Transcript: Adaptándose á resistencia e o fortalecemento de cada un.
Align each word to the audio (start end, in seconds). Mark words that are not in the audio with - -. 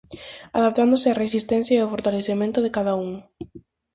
Adaptándose 0.59 1.11
á 1.13 1.15
resistencia 1.23 1.75
e 1.77 1.85
o 1.85 1.91
fortalecemento 1.93 2.59
de 2.61 2.73
cada 2.77 2.93
un. 3.05 3.09